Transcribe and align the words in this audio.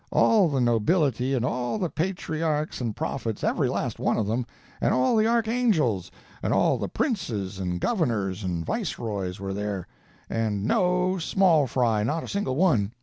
All 0.09 0.49
the 0.49 0.59
nobility, 0.59 1.35
and 1.35 1.45
all 1.45 1.77
the 1.77 1.87
patriarchs 1.87 2.81
and 2.81 2.95
prophets—every 2.95 3.69
last 3.69 3.99
one 3.99 4.17
of 4.17 4.25
them—and 4.25 4.95
all 4.95 5.15
the 5.15 5.27
archangels, 5.27 6.09
and 6.41 6.51
all 6.51 6.79
the 6.79 6.89
princes 6.89 7.59
and 7.59 7.79
governors 7.79 8.43
and 8.43 8.65
viceroys, 8.65 9.39
were 9.39 9.53
there,—and 9.53 10.65
no 10.65 11.19
small 11.19 11.67
fry—not 11.67 12.23
a 12.23 12.27
single 12.27 12.55
one. 12.55 12.93